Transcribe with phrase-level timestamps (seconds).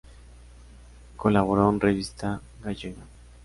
[1.15, 3.03] Colaboró en "Revista Gallega.